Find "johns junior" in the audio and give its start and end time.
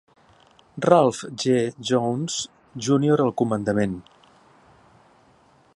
1.89-3.23